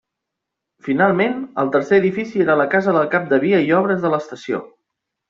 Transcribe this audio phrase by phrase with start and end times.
[0.85, 4.65] Finalment, el tercer edifici era la casa del cap de via i obres de l'estació.